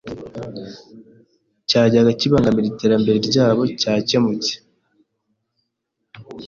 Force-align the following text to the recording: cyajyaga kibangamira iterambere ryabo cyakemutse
cyajyaga 1.69 2.11
kibangamira 2.19 2.67
iterambere 2.69 3.17
ryabo 3.27 3.61
cyakemutse 3.79 4.51